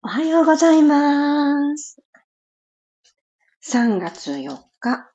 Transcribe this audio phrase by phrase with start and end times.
[0.00, 2.00] おはようございます。
[3.68, 5.08] 3月4日、今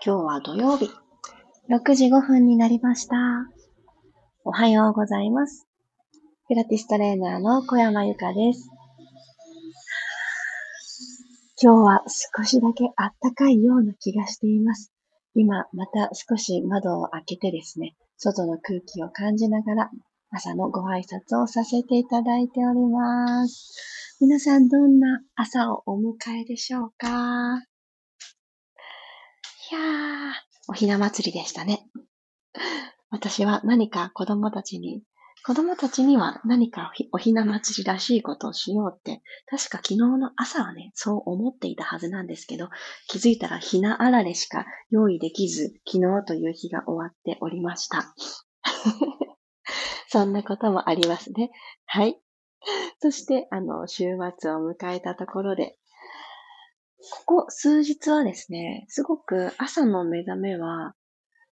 [0.00, 0.88] 日は土曜日、
[1.68, 3.16] 6時5分になりました。
[4.44, 5.66] おはようございます。
[6.48, 8.70] ピラティストレーナーの小山由かです。
[11.60, 14.92] 今日は少しだけあったかいような気がしています。
[15.34, 19.90] 今、また少し窓を開けてですね、外の空気を感じながら
[20.30, 24.16] 朝のご挨拶をさせていただいております。
[24.20, 27.08] 皆さんどんな朝をお迎えでしょうか？
[29.70, 30.32] いやー、
[30.68, 31.86] おひな祭りでしたね。
[33.10, 35.02] 私は何か子供たちに、
[35.46, 42.68] 子供たちには何かおひな祭りらしいことをしようって、確か昨日の朝はね、そう思っていたはずなんですけど、
[43.06, 48.14] 気づいたらひなあられしか用意できず、昨日という日が終わっておりました。
[50.10, 51.50] そんなこともありますね。
[51.86, 52.18] はい。
[53.00, 55.76] そして、あの、週末を迎えたところで、
[57.26, 60.94] ここ数日はですね、すごく朝の目覚めは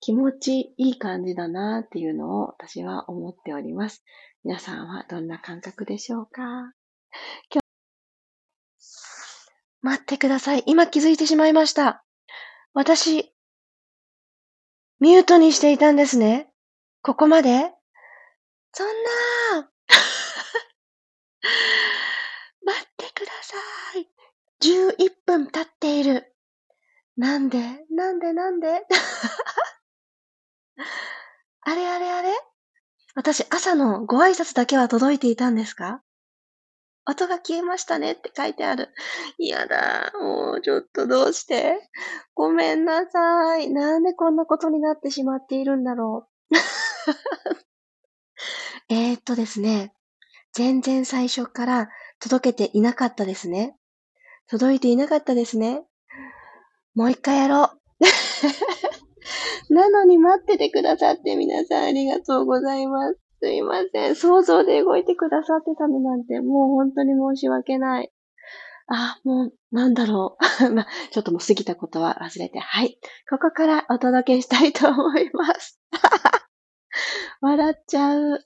[0.01, 4.05] 気持ちいい感じだなっていうのを私は思っております。
[4.45, 6.43] 皆さんはどんな感覚でしょうか？
[6.43, 7.61] 今日、
[9.81, 10.63] 待ってください。
[10.67, 12.05] 今気づいてしまいました。
[12.75, 13.33] 私、
[15.01, 16.53] ミュートにしていたんですね。
[17.03, 17.73] ここまで
[18.73, 18.93] そんな
[22.63, 23.57] 待ってくださ
[23.99, 24.09] い。
[24.63, 26.35] 11分経っている。
[27.17, 27.59] なんで
[27.91, 28.87] なんでなんで？
[31.63, 32.33] あれあれあれ？
[33.15, 36.03] 私朝のご挨拶だけは届いていたんですか？
[37.07, 38.91] 音が消えましたねって書いてある。
[39.39, 40.13] 嫌だ。
[40.21, 41.91] もうちょっとどうして？
[42.35, 43.71] ごめんなさい。
[43.71, 46.55] なんでこんなことになってしまっているんだろう。
[48.91, 49.93] えーっとですね。
[50.53, 51.89] 全然最初から
[52.19, 53.77] 届けていなかったですね。
[54.49, 55.85] 届いていなかったですね。
[56.97, 57.71] もう一回やろ
[59.71, 59.73] う。
[59.73, 63.21] なのに待っててくださって皆さんありがとうございます。
[63.41, 64.17] すいません。
[64.17, 68.13] 想像で動いてくださってたのなんて、もう本当に申し訳ない。
[68.89, 70.37] あ、もう、なんだろ
[70.69, 70.71] う。
[70.75, 72.99] ま、ちょっともう過ぎたことは忘れて、はい。
[73.31, 75.81] ここからお届けしたいと思います。
[77.41, 78.45] 笑っちゃう。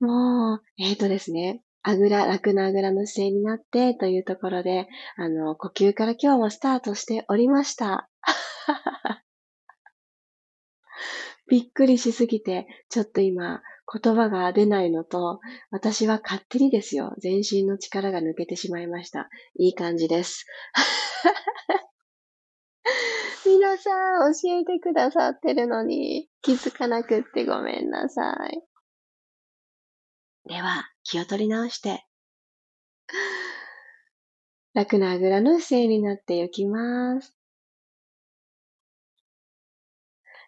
[0.00, 1.62] もう、えーとですね。
[1.82, 8.08] あぐら、楽なあぐらの姿勢になってというところで、あの、呼吸から今日もスタートしておりました。
[11.48, 13.62] びっくりしすぎて、ちょっと今、
[13.92, 15.40] 言葉が出ないのと、
[15.70, 19.28] 私は勝手にですよ、全身の力が抜けてしまいました。
[19.58, 20.46] いい感じです。
[23.46, 28.69] 皆さん、教えてくださってるのに、気づかなくってごめんなさい。
[30.50, 32.04] では、気を取り直して、
[34.74, 37.36] 楽なあぐらの姿勢になっていきます。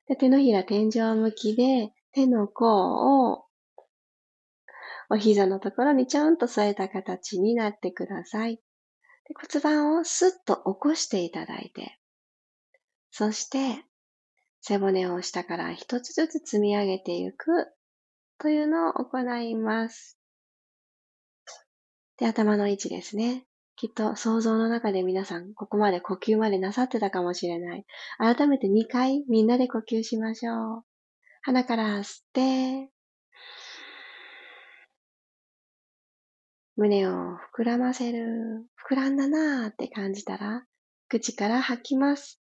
[0.08, 3.44] で手のひら天井向きで、手の甲を
[5.08, 8.56] お膝のところにちょんと添えた形になってください。
[8.56, 8.62] で
[9.40, 11.96] 骨盤をスッと起こしていただいて、
[13.12, 13.84] そして
[14.62, 17.68] 背骨を下から一つずつ積み上げていく
[18.42, 20.18] というのを行います。
[22.18, 23.46] で、頭の位置ですね。
[23.76, 27.86] きっと想像の中で皆さん、ここまで呼吸までなさってたかもしれない。
[28.18, 30.82] 改めて2回みんなで呼吸しましょう。
[31.42, 32.90] 鼻から吸って、
[36.74, 37.12] 胸を
[37.56, 38.66] 膨らませる。
[38.90, 40.64] 膨らんだなーって感じたら、
[41.08, 42.40] 口から吐きます。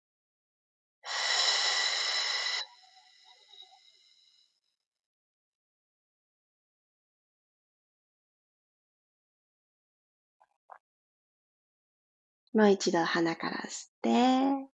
[12.55, 14.73] もう一度鼻から吸って、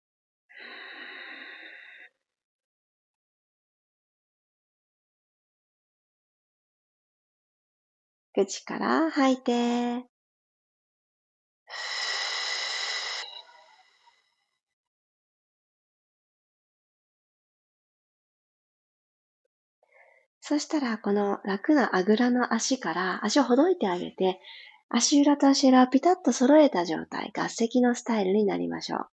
[8.34, 10.04] 口から吐いて、
[20.40, 24.40] そしたら、この楽なあぐらの足から足をほどいてあげて、
[24.88, 29.08] 足裏と足裏をピタッと揃えた状態、合石のスタイルになりましょう。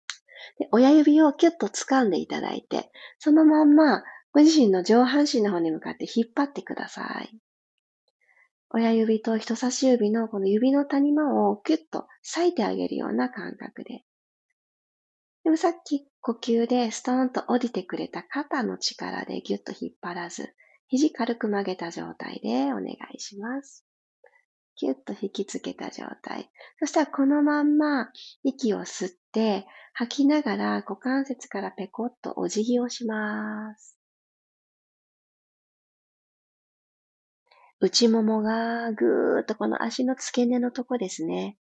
[0.59, 4.03] で親指をキュッと掴んでいただいて、そのまんま
[4.33, 7.37] ご自身の上半身の方に向かって引っ張ってください。
[8.69, 14.03] 親指と人差し指のこの指の谷間をキュッと裂いてあげるような感覚で。
[15.43, 20.55] でもさっき呼吸でストーンと降りてくれた肩の力でギュッと引っ張らず、
[20.87, 23.85] 肘軽く曲げた状態でお願いします。
[24.75, 26.49] キュッと引きつけた状態。
[26.79, 28.09] そしたらこのまんま
[28.43, 33.97] 息を吸って吐きながら股関節からペコッとお辞儀をします。
[37.79, 41.57] 内ももがぐーっとこの足の付け根のとこですね。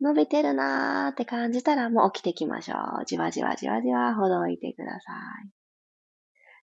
[0.00, 3.04] 伸びてるなーって感じたらもう起きてきましょう。
[3.06, 5.12] じわじわじわじわほどいてくださ
[5.46, 5.48] い。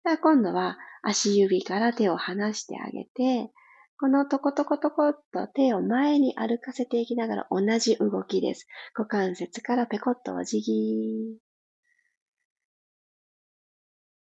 [0.04, 3.52] では今度は足指から手を離してあげて、
[4.00, 8.68] このトコトコトコっと手を前に歩かせていきながら同じ動きです。
[8.96, 11.36] 股関節からペコッとお辞儀。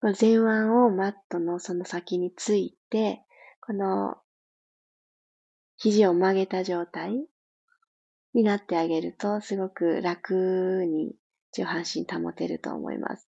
[0.01, 3.21] 前腕をマットのその先について、
[3.62, 4.15] この
[5.77, 7.27] 肘を曲げた状態
[8.33, 11.13] になってあげると、すごく楽に
[11.51, 13.30] 上半身保てると思います。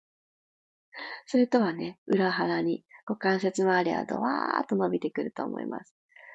[1.25, 5.93] それとはね、裏腹に股関節周りはドワーッと伸びてくると思います。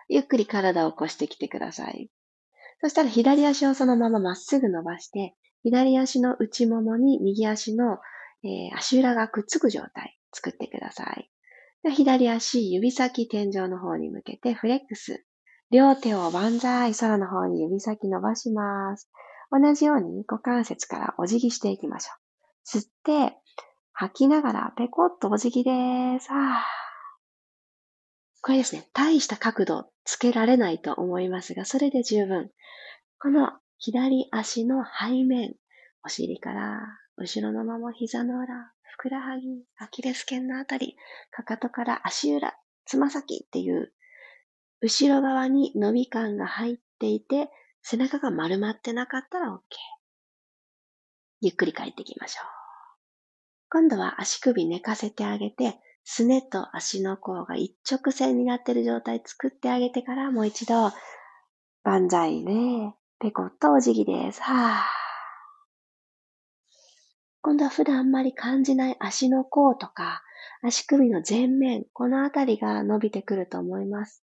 [0.09, 2.11] ゆっくり体を起こしてきてください。
[2.81, 7.99] そしたら左足をそのまままっすぐ伸ばして、左足の内ももに右足の、
[8.45, 11.31] えー、足裏がくっつく状態作ってください。
[11.83, 15.25] で左足、指先天井の方に向けてフレックス。
[15.71, 19.11] 両手を万歳、空の方に指先伸ばします。
[19.51, 22.11] 同じように股関節からお辞儀していきましょ
[22.75, 22.79] う。
[22.79, 23.37] 吸って、
[23.93, 25.71] 吐きながらペコッとお辞儀で
[26.21, 26.29] す。
[28.45, 32.51] これですね、大した角度つけられないと思いますが、それで十分。
[33.19, 35.55] この左足の背面、
[36.05, 36.83] お尻から
[37.17, 40.95] 後ろのまま膝の裏、ふくらはぎ、アキレス腱のあたり、
[41.31, 42.55] かかとから足裏、
[42.85, 43.95] つま先っていう
[44.83, 47.49] 後ろ側に伸び感が入っていて、
[47.81, 49.61] 背中が丸まってなかったら OK。
[51.41, 52.45] ゆっくり帰っていきましょう。
[53.71, 60.93] 今度は足首寝かせてあげて、すねと足の甲が一直線になっている状態作ってあげてからもう一度、
[61.83, 62.95] 万歳ね。
[63.19, 64.43] ペコッとお辞儀です。
[64.43, 65.05] はぁ。
[67.41, 70.23] 今度は普段あんまり感じない足の甲とか、
[70.63, 74.25] 足首の前面、このあたりが伸びてくると思います。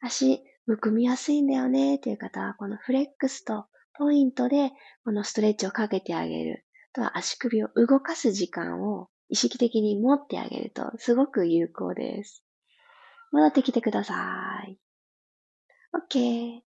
[0.00, 3.66] 足、むくみやすいんだよねっていう方は、このフレックスと
[3.98, 4.72] ポイントで、
[5.04, 6.64] このストレッチをかけてあげる。
[6.92, 12.44] あとは足首を動かす時間を意識的に持ってあげると、すごく有効です。
[13.32, 14.14] 戻ってきてくださ
[14.68, 14.78] い。
[16.14, 16.60] OK。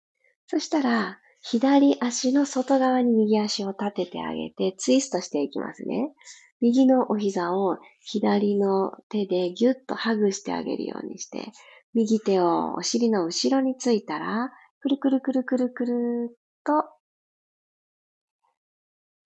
[0.47, 6.11] そしたら、左足の外側に右足を立ててあげて、ツイストしていきますね。
[6.59, 11.51] 右のお膝を左の手でギュッとハグしてあげるようにして、
[11.93, 15.91] 右手をお尻の後ろについたら、くるくるくるくるくる
[16.31, 16.94] っと、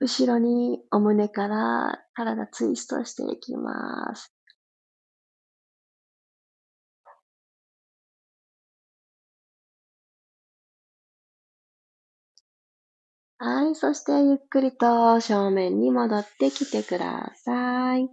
[0.02, 4.34] 後ろにお胸から体ツイストしていきます。
[13.42, 13.76] はい。
[13.76, 18.10] そしてゆっくりと正面に戻ってきてください。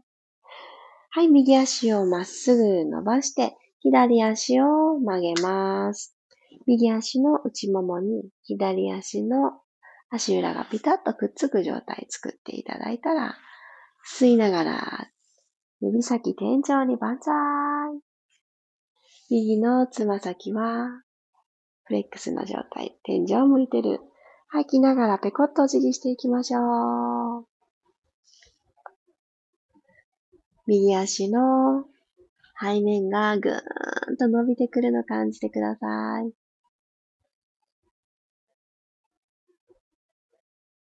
[1.11, 1.29] はい。
[1.29, 6.17] 右足をまっすぐ伸ばして、左足を曲げます。
[6.67, 9.53] 右足の内ももに左足の
[10.11, 13.37] 足裏がピタッとくっつく状態作っていただいたら、
[14.19, 15.11] 吸いながら
[15.81, 17.35] 指先天井に万歳。
[19.29, 21.03] 右のつま先は
[21.85, 22.97] フレックスの状態。
[23.05, 24.01] 天井を向いてる。
[24.49, 27.47] 吐きながらペコッとお辞儀していきましょう。
[30.67, 31.85] 右足の
[32.61, 36.46] 背面がぐーんと伸びてくるの感じてください。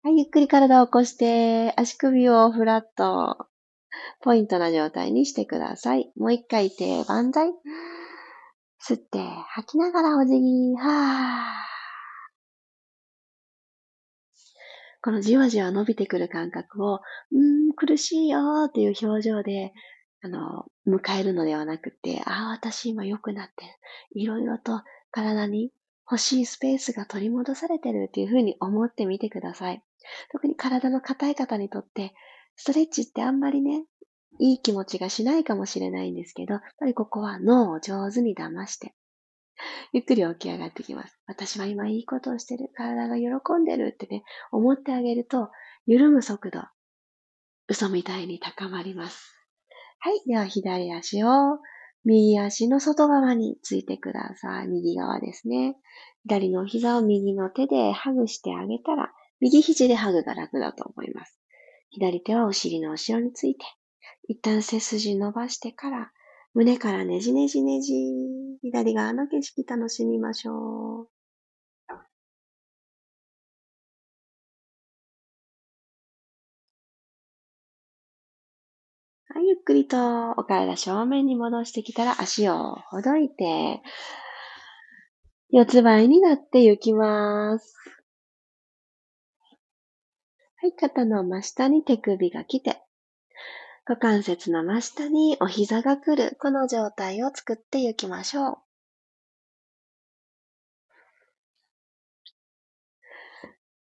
[0.04, 3.46] はい、ゆっくり体を起こして、足首をフラット、
[4.20, 6.10] ポイントな状態にしてください。
[6.16, 7.50] もう一回手、万歳。
[8.84, 10.74] 吸って、吐きながらお辞儀。
[10.76, 11.62] はー。
[15.02, 19.72] このじわじわ伸びてくる感覚を、うーん、苦しいよーっていう表情で
[20.20, 23.70] あの、迎えるのではなくて、ああ、私今良くなってる。
[24.14, 24.82] いろいろと
[25.12, 25.70] 体に
[26.10, 29.82] 欲しいスペースが取り戻されてるっていうふうに思ってみてください。
[30.30, 32.14] 特に体の硬い方にとって、
[32.56, 33.84] ストレッチってあんまりね、
[34.38, 38.94] いい気持ちがしないかもしれないんですけど、やっぱりここは脳を上手に騙して、
[39.92, 41.18] ゆっくり起き上がってきます。
[41.26, 42.70] 私は今いいことをしてる。
[42.74, 45.50] 体が喜んでるってね、思ってあげると、
[45.86, 46.62] 緩む速度、
[47.68, 49.32] 嘘みたいに高まります。
[49.98, 50.20] はい。
[50.26, 51.28] では、左足を
[52.04, 54.68] 右足の外側についてください。
[54.68, 55.76] 右側ですね。
[56.24, 59.12] 左の膝を右の手でハグしてあげたら、
[59.42, 61.36] 右肘でハグが楽だと思います。
[61.90, 63.64] 左手はお尻の後ろについて、
[64.28, 66.12] 一旦背筋伸ばしてから、
[66.54, 67.92] 胸からねじねじねじ、
[68.62, 71.08] 左側の景色楽しみましょう。
[79.34, 83.82] はい、ゆっくりとお体正面に戻してきたら足をほどいて、
[85.50, 87.74] 四つ倍になって行きます。
[90.62, 92.80] はい、肩の真下に手首が来て、
[93.84, 98.56] 股関節の真下にお膝が来る、この状態を作っていきましょう。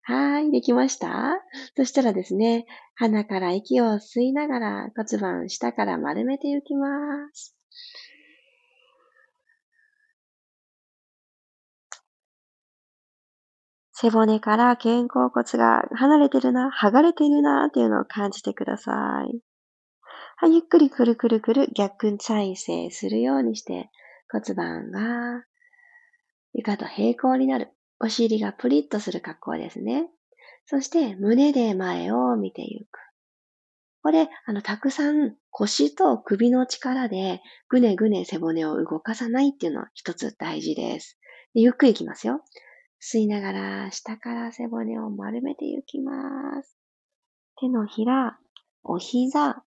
[0.03, 1.41] はい、できました？
[1.75, 6.87] そしたらですね、鼻から息を吸いながら骨盤下から丸めていきま
[7.33, 7.57] す。
[14.01, 18.91] 背骨から肩甲骨が離れてるな、剥がれてるなっていうのを感じてくださ
[19.29, 19.41] い。
[20.37, 23.89] はい、ゆっくりくるくるくる逆再生するようにして
[24.31, 25.43] 骨盤が
[26.53, 27.73] 床と平行になる。
[27.99, 30.07] お尻がプリッとする格好ですね。
[30.65, 32.99] そして胸で前を見ていく。
[34.01, 41.19] これ、あの、たくさん腰と首の力でぐねぐね背骨を動かさないっていうのは一つ大事です。
[41.53, 42.41] ゆっくりいきますよ。
[43.01, 46.77] 吸いながら下から背骨を丸めていきます。
[47.57, 48.37] 手のひら、
[48.83, 49.63] お膝、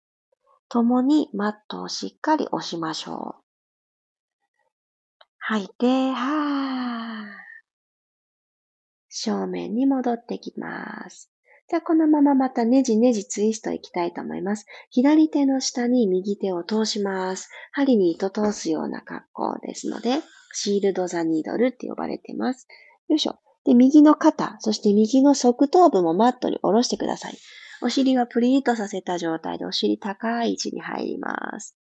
[0.69, 3.43] ともにマットをしっかり押しましょう。
[5.37, 7.47] 吐いて、はー。
[9.09, 11.31] 正面に戻ってきます。
[11.69, 14.65] じゃあ、このまままたねじねじツイストいきたいと思います。
[14.89, 17.49] 左手の下に右手を通します。
[17.71, 20.21] 針に糸通すような格好ですので、
[20.53, 22.67] シールドザニードルって呼ばれてます。
[23.09, 23.37] よいしょ。
[23.65, 27.37] で、右の肩、そして右の側頭部もマットに下ろしてください。
[27.81, 31.77] お尻はプリーとさせた状態でお尻高い位置に入ります。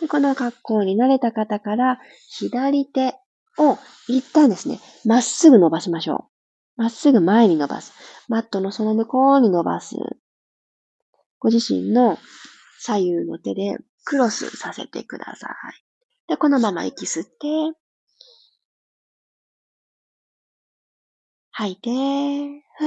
[0.00, 3.14] でこの格好に慣れた方から左手
[3.58, 6.28] を一旦ですね、まっすぐ伸ばしましょ
[6.76, 6.82] う。
[6.82, 7.92] まっすぐ前に伸ばす。
[8.28, 9.96] マットのその向こうに伸ばす。
[11.40, 12.18] ご自身の
[12.78, 15.52] 左右の手でクロスさせてください。
[16.28, 17.76] で、このまま息吸って、
[21.58, 21.90] 吐いて、
[22.78, 22.84] ふ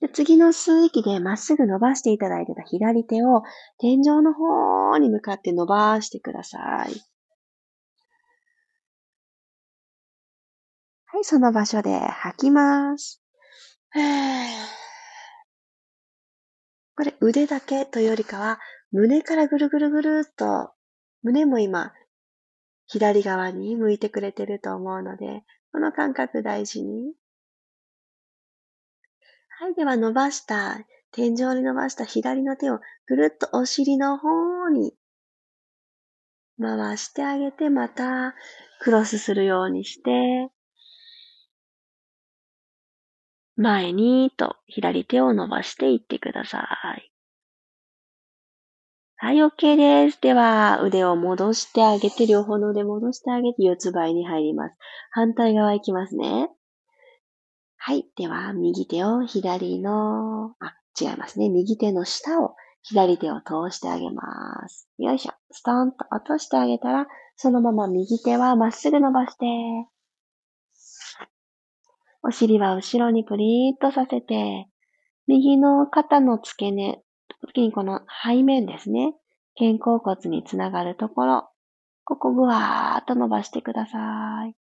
[0.00, 3.42] で次の吸う息でまっすぐ伸ばしていただいてた左手を
[3.78, 6.60] 天井の方に向かって伸ばしてください。
[11.04, 13.22] はい、その場所で吐きます。
[16.96, 18.58] これ腕だけというよりかは
[18.90, 20.72] 胸からぐるぐるぐるっと
[21.22, 21.92] 胸も今
[22.86, 27.14] 左側に向いてくれてると思うのでこの感覚大事に。
[29.48, 29.74] はい。
[29.74, 30.80] では伸ばした、
[31.12, 34.94] 天井に伸ばした左の手をぐるっとお尻の方に
[36.60, 38.34] 回してあげて、また
[38.80, 40.50] クロスするようにして、
[43.56, 46.66] 前にと左手を伸ばしていってくださ
[46.98, 47.11] い。
[49.24, 50.20] はい、OK です。
[50.20, 54.74] では、腕を戻してあげて、両方の腕戻してあげて、四つ倍に入ります。
[55.12, 56.50] 反対側行きますね。
[57.76, 58.04] はい。
[58.16, 61.50] では、右手を左の、あ、違いますね。
[61.50, 64.88] 右手の下を左手を通してあげます。
[64.98, 65.34] よいしょ。
[65.52, 69.46] ストーンと落としてあげたら、そのまま右手はまっすぐ伸ばして、
[72.24, 74.66] お尻は後ろにプリーっとさせて、
[75.28, 77.04] 右の肩の付け根、
[77.46, 79.14] 時にこの背面ですね。
[79.58, 81.48] 肩甲骨につながるところ。
[82.04, 83.98] ここぐわーっと伸ばしてくださ
[84.46, 84.56] い。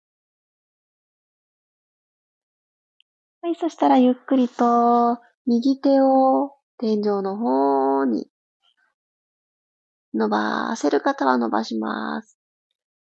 [3.43, 8.27] はい、そしたらゆっくりと右手を天井の方に
[10.13, 12.37] 伸ばせる方は伸ばします。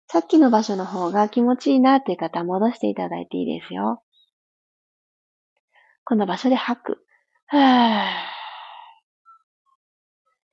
[0.08, 4.02] さっきの場所の方が気持ちいいなっていう方は戻していただいていいですよ。
[6.04, 7.06] この場所で吐く。
[7.48, 8.25] はぁ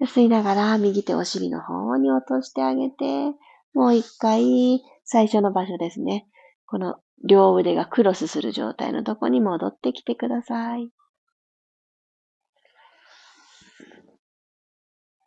[0.05, 3.33] 吸いながら右手お尻の方に落としてあげて、
[3.73, 6.27] もう一回最初の場所ですね。
[6.65, 10.89] この両腕がクロスする状態のとこに戻ってきてください。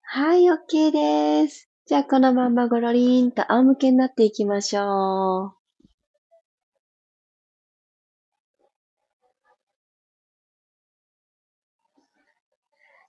[0.02, 1.68] はい、OK です。
[1.87, 5.56] じゃあこのままゴロリンと仰向けになっていきましょう。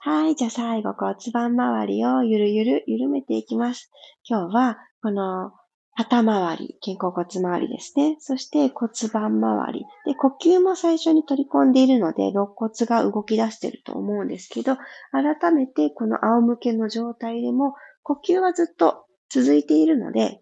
[0.09, 0.35] はい。
[0.37, 3.91] じゃあ最後骨盤周りをゆるゆる緩めていきます。
[4.23, 5.51] 今日はこの
[5.97, 8.15] 肩周り、肩甲骨周りですね。
[8.21, 9.83] そして骨盤周り。
[10.05, 14.77] で、呼吸も最初に取り込んでいるので、肋骨が動き出していると思うんですけど、
[15.11, 20.39] 改めてこの仰向けの状態でも、呼吸はずっと続いているので、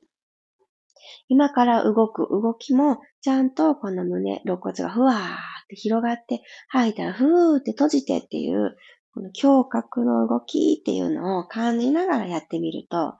[1.27, 5.21] 今から動く動きも、ちゃんとこの胸、肋骨がふわーっ
[5.69, 8.75] て広がって、吐いたらふーって閉じてっていう、
[9.15, 13.15] この胸郭の動きっていうのを感じながらやってみると、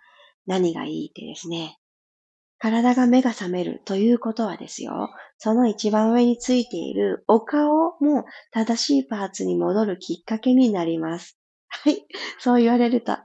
[0.45, 1.77] 何がいいってですね、
[2.59, 11.39] 体が目が覚めるということはですよ、その一番上についているお顔も正しいパーツに戻るきっかけになります。
[11.69, 12.05] はい。
[12.39, 13.23] そう言われると、あ、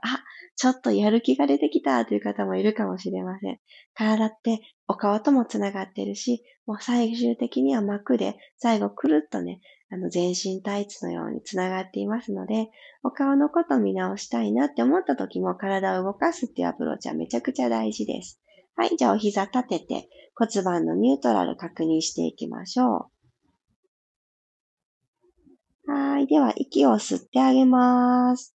[0.55, 3.59] ちょっとやる気が出てきたという方もいるかもしれません。
[3.95, 9.59] 体ってお顔ともつながってるし、もう最終的には膜で最後くるっとね、
[9.93, 12.69] あの全身タイツのようにつながっていますので、
[13.03, 18.39] お顔のこと見直したいなって思った時も体を動かすっていうアプローチはめちゃくちゃ大事です。
[18.75, 23.09] はい、じゃあお膝立てて骨盤のニュートラル確認していきましょ
[25.87, 25.91] う。
[25.91, 28.55] はい、では息を吸ってあげます。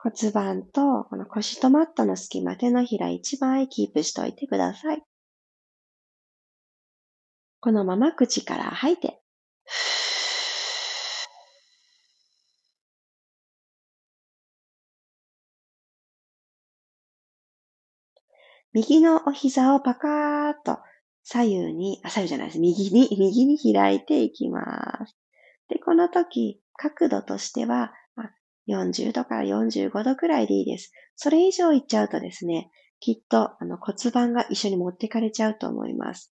[0.00, 5.02] 骨盤とこの腰とマットの隙間、手のひら一番キープしておいてください。
[7.60, 9.20] このまま口から吐いて。
[18.72, 20.78] 右のお膝をパカーっと
[21.24, 22.58] 左右に、あ、左右じゃないです。
[22.60, 25.16] 右に、右に開いていきます。
[25.68, 27.92] で、この時、角度としては、
[28.68, 30.92] 40度から45度くらいでいいです。
[31.16, 36.32] それ以上いっちゃうとですね、きっとあの骨盤が一緒に持ってかれちゃうと思います。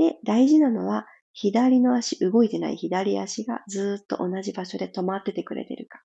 [0.00, 6.02] で、大事なのは、左の足、動いてない左足がずっと同じ場所で止まっててくれてるか。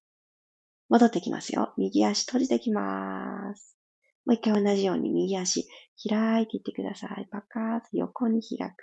[0.90, 1.74] 戻ってきますよ。
[1.78, 3.78] 右足閉じてきます。
[4.26, 5.66] もう一回同じように右足
[6.10, 7.28] 開いていってください。
[7.32, 8.74] パカーッと横に開く。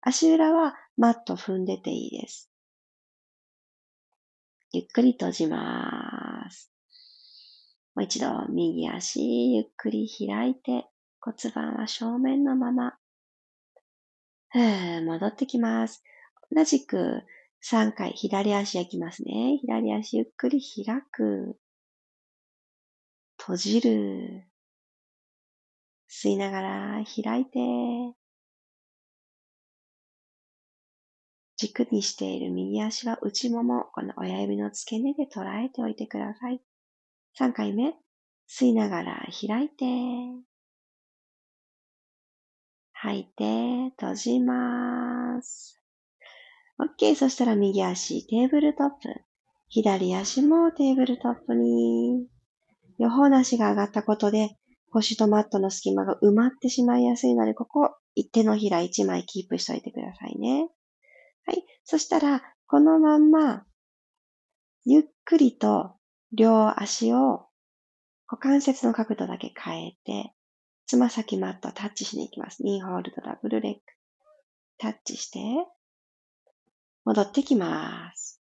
[0.00, 2.50] 足裏はマット踏んでていいです。
[4.72, 6.72] ゆっくり閉じます。
[7.94, 10.86] もう一度、右足、ゆっくり開いて、
[11.20, 12.94] 骨盤は正面のまま。
[14.54, 16.02] 戻ってきます。
[16.50, 17.22] 同じく
[17.64, 19.58] 3回左足焼きますね。
[19.60, 21.58] 左足ゆっくり開く。
[23.38, 24.44] 閉じる。
[26.10, 27.58] 吸いながら開いて。
[31.56, 36.62] 軸にしている右足は内もも、この親指の付け根で捉えておいてください。
[37.38, 37.94] 3回目、
[38.48, 39.84] 吸いながら開いて、
[43.00, 45.80] 吐いて、閉じます。
[47.00, 47.14] OK。
[47.14, 49.22] そしたら右足、テーブルトップ。
[49.68, 52.26] 左足もテーブルトップに。
[52.98, 54.56] 両方の足が上がったことで、
[54.90, 57.94] 腰とマットの隙間が埋まってしまいやすいので、ここ、
[58.32, 60.68] 手のひら1枚キープしておいてくださいね。
[61.46, 61.64] はい。
[61.84, 63.64] そしたら、このまんま、
[64.84, 65.94] ゆっくりと
[66.32, 67.46] 両足を
[68.26, 70.34] 股関節の角度だけ変えて、
[70.88, 72.62] つま先マットタッチしに行きます。
[72.62, 73.80] ニーホールドダブルレッグ。
[74.78, 75.38] タッチして、
[77.04, 78.40] 戻ってきます。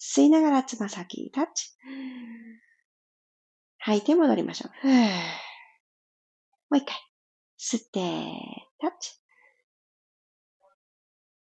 [0.00, 1.72] 吸いながらつま先タッチ。
[3.78, 4.86] 吐いて戻りましょう。
[4.88, 4.94] も
[6.72, 6.96] う一回。
[7.58, 8.00] 吸って、
[8.80, 9.18] タッチ。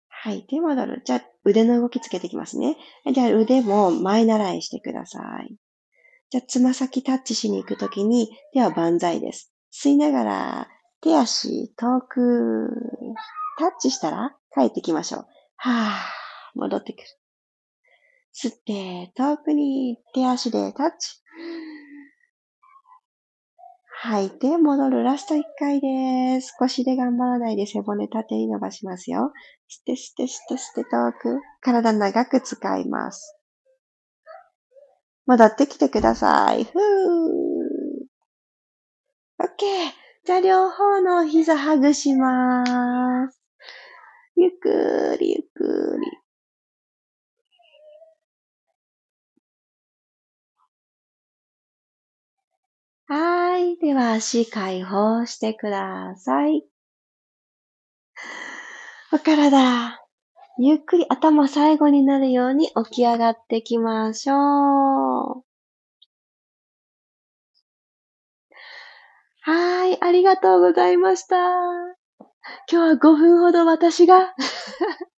[0.08, 1.02] 吐いて戻る。
[1.04, 2.76] じゃあ、腕の動きつけていきますね。
[3.12, 5.56] じゃあ、腕も前習いしてください。
[6.30, 9.52] じゃあ、つま先タッチしに行くときに、手は万歳です。
[9.76, 10.68] 吸いながら、
[11.02, 12.70] 手足遠く、
[13.58, 15.26] タッチしたら帰ってきましょう。
[15.56, 17.04] はぁ、戻ってくる。
[18.34, 21.22] 吸って、遠くに手足でタッチ。
[23.98, 25.02] 吐いて戻る。
[25.02, 26.54] ラスト1回です。
[26.58, 29.32] 腰で頑張らないで背骨縦に伸ばしますよ。
[29.68, 31.40] 吸って吸って吸って吸って遠く。
[31.60, 33.36] 体長く使います。
[35.26, 36.64] 戻ってきてください。
[36.64, 37.55] ふー。
[39.56, 39.64] OK。
[40.26, 43.42] じゃあ両方の膝ハグします。
[44.36, 46.18] ゆっくりゆっくり。
[53.08, 53.78] はい。
[53.78, 56.62] では足解放してください。
[59.10, 59.98] お体、
[60.58, 65.45] ゆっくり頭最後になるように起き上がってきましょう。
[69.46, 71.36] はい、ありがとうございました。
[71.36, 71.96] 今
[72.68, 74.34] 日は5分ほど私が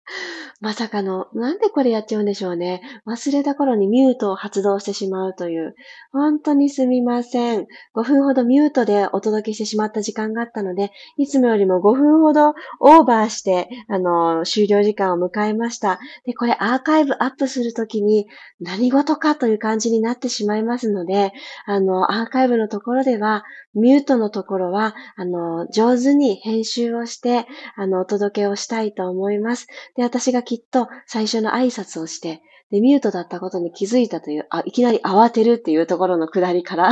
[0.60, 2.82] まさかの、なんでこれやっちゃうんでしょうね。
[3.06, 5.74] 忘れた頃にミュートを発動してしまうという。
[6.12, 7.66] 本当にすみません。
[7.94, 15.98] 5分ほどミュートでお届けしてしまった時間があったので、いつもよりも5分ほどオーバーして、あの、終了時間を迎えました。
[16.24, 18.26] で、これアーカイブアップするときに
[18.60, 21.32] 何事かという感じになってしまいますので、
[21.66, 23.44] あの、アーカイブのところでは、
[23.74, 29.66] ミュートのところは、あの、上手に編集をして、あの、お届けをしたいと思います。
[29.98, 36.90] で、私がきっと最初の挨拶をして、で、ミュートだったことに気づいたという、あ、いきなり慌てるっていうところのくだりから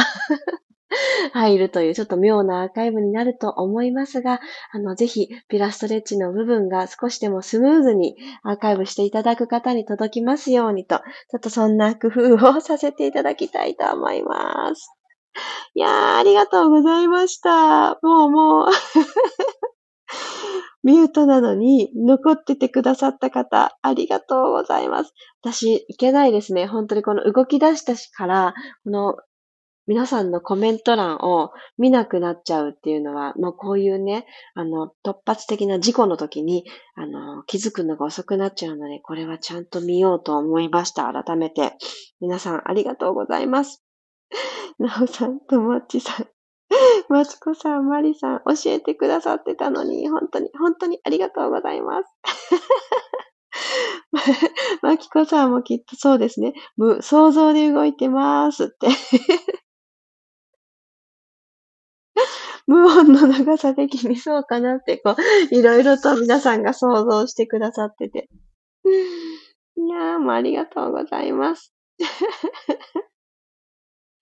[1.32, 4.40] 入るというちょっと妙なアーカイブになると思いますが、
[4.72, 14.90] あの、ぜひ、ピラストレッチの部分が少しでもスムーズにアーカイブしていただく方に届きますようにと、ちょっとそんな工夫をさせていただきたいと思います。
[15.74, 18.00] いやー、ありがとうございました。
[18.02, 18.66] もうもう
[20.86, 25.12] ミュートなのに残っててくださった方、ありがとうございます。
[25.42, 26.68] 私、いけないですね。
[26.68, 29.16] 本当にこの動き出したしから、この
[29.88, 41.12] 皆さんのコメント欄を見なくなっちゃうっていうのは、もうこういうね、あの、突発的な事故の時に、あの、気づくのが遅くなっちゃうので、これはちゃんと見ようと思いました。
[41.12, 41.72] 改めて。
[42.20, 43.82] 皆さんありがとうございます。
[44.78, 46.26] なおさん、ともっちさん、
[47.08, 52.14] マチコさん、マリさん、教えてくださってたのに、本当に、本当にありがとうございます。
[54.82, 56.54] マキコさんもきっとそうですね。
[56.76, 58.88] 無、想像で動いてますって
[62.66, 68.28] 無音の長さ的にそうかなって、こう、いろいろと皆さんが想像してくださってて。
[69.76, 71.72] いやー、もうありがとうございます。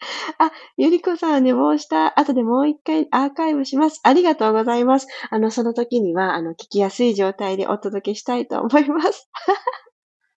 [0.38, 4.00] あ、ゆりこさん寝坊した後でもう一回アーカイブします。
[4.02, 5.06] ありがとうございます。
[5.30, 9.30] あの、その時には、あの、聞きやすい状態でお届けしたいと思います。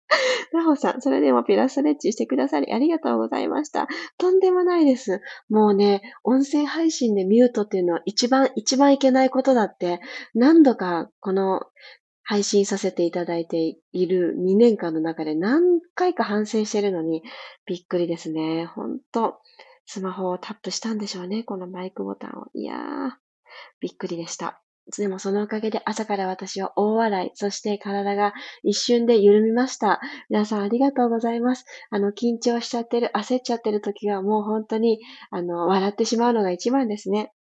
[0.52, 3.88] なほさん、それでもピラストレッチしてくださりありがとうございました。
[4.18, 5.20] とんでもないです。
[5.48, 10.00] もうね、音声配信でミュートっていうのは一番、一番いけないことだって、
[10.34, 11.62] 何度かこの
[12.28, 17.22] 配信させていただいている2年間の中で何回か反省してるのに
[17.66, 18.66] びっくりですね。
[18.66, 19.38] ほんと。
[19.86, 21.44] スマホをタップしたんでしょうね。
[21.44, 22.46] このマイクボタンを。
[22.54, 23.10] いやー、
[23.80, 24.60] びっくりでした。
[24.96, 30.00] でもそのおかげで朝から私は大笑い、そして体が一瞬で緩みました。
[30.28, 31.64] 皆さんありがとうございます。
[31.90, 37.32] あの、緊張しちゃってる、焦っちゃってる時はもう本当に、あの、笑ってしまうのが一番ですね。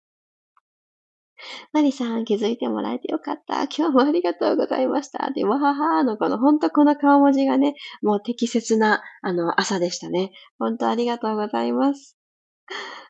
[1.73, 3.63] マリさん、気づいてもらえてよかった。
[3.63, 5.31] 今日もありがとうございました。
[5.31, 10.31] でも、ははのこの、ほんとこの顔文字がね、もう適切な、あの、朝でしたね。
[10.59, 12.17] ほんとありがとうございます。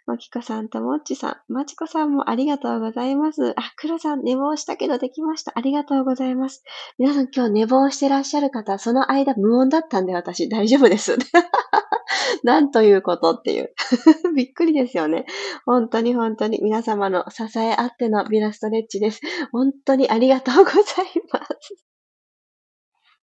[0.06, 3.52] まきこさんともっちさん、まちこさんもありがとうございます。
[3.60, 5.52] あ、くろさん、寝坊したけどできました。
[5.56, 6.64] ありがとうございます。
[7.00, 11.18] 皆さん今日寝坊してらっしゃる方、その間無音だったんで私大丈夫です。
[12.44, 13.74] なんということっていう。
[14.36, 15.26] びっくりですよね。
[15.66, 19.22] 本当に本当に皆様の支えあってのビラストレッチです。
[19.52, 20.84] 本当にありがとうござい
[21.32, 21.86] ます。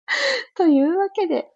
[0.56, 1.50] というわけで、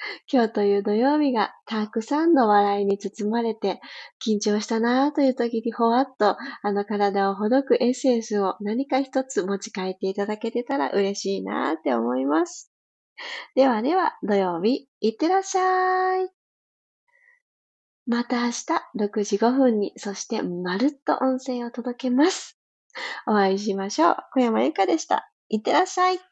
[0.32, 3.80] 今日という土曜日がたくさんの笑いに包まれて、
[4.24, 12.72] 緊張したなぁという時にほわっとあの体をほどくエッセンスを何か一つ持ち帰っていただけてたら嬉しいなぁって思います。
[13.54, 16.30] ではでは、土曜日、いってらっしゃい。
[18.06, 18.64] また明日
[18.96, 22.58] 6時5分に、そしてまるっと音声を届けます。
[23.26, 24.16] お会いしましょう。
[24.34, 25.30] 小山由かでした。
[25.48, 26.27] いってらっしゃい。